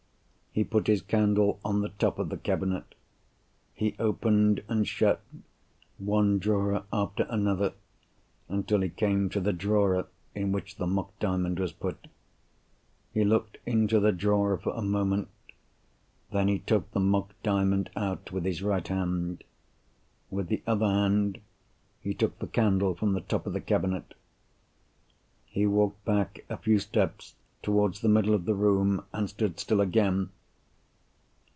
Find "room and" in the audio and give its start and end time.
28.53-29.29